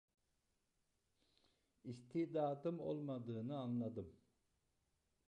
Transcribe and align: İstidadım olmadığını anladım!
İstidadım 1.83 2.79
olmadığını 2.79 3.57
anladım! 3.59 4.15